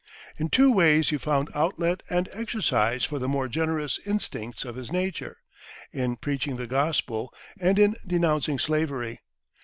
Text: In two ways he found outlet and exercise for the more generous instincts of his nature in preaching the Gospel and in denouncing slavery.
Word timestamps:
In 0.39 0.49
two 0.49 0.73
ways 0.73 1.09
he 1.11 1.19
found 1.19 1.51
outlet 1.53 2.01
and 2.09 2.27
exercise 2.31 3.05
for 3.05 3.19
the 3.19 3.27
more 3.27 3.47
generous 3.47 3.99
instincts 4.03 4.65
of 4.65 4.75
his 4.75 4.91
nature 4.91 5.37
in 5.93 6.15
preaching 6.15 6.55
the 6.57 6.65
Gospel 6.65 7.31
and 7.59 7.77
in 7.77 7.95
denouncing 8.07 8.57
slavery. 8.57 9.19